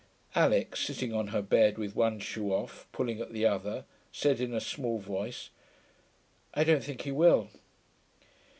Alix, 0.33 0.79
sitting 0.79 1.13
on 1.13 1.27
her 1.27 1.43
bed 1.43 1.77
with 1.77 1.95
one 1.95 2.17
shoe 2.19 2.51
off, 2.51 2.87
pulling 2.91 3.21
at 3.21 3.33
the 3.33 3.45
other, 3.45 3.85
said 4.11 4.39
in 4.39 4.51
a 4.51 4.59
small 4.59 4.97
voice, 4.97 5.51
'I 6.55 6.63
don't 6.63 6.83
think 6.83 7.03
he 7.03 7.11
will.' 7.11 7.49